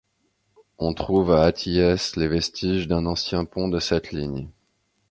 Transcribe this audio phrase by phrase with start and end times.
[0.79, 1.77] On trouve à Athies
[2.15, 4.47] les vestiges d'un ancien pont de cette ligne.